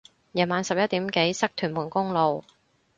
[0.31, 2.43] 夜晚十一點幾塞屯門公路